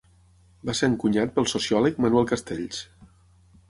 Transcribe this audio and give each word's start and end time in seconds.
Va 0.69 0.75
ser 0.79 0.89
encunyat 0.93 1.37
pel 1.37 1.49
sociòleg 1.53 2.03
Manuel 2.07 2.29
Castells. 2.35 2.85